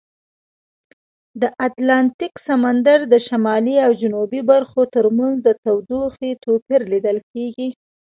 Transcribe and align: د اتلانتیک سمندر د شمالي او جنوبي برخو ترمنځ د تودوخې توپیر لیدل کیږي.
د 1.41 1.43
اتلانتیک 1.67 2.33
سمندر 2.47 2.99
د 3.13 3.15
شمالي 3.27 3.75
او 3.85 3.91
جنوبي 4.01 4.41
برخو 4.51 4.81
ترمنځ 4.95 5.35
د 5.41 5.49
تودوخې 5.63 6.31
توپیر 6.45 6.81
لیدل 6.91 7.17
کیږي. 7.31 7.67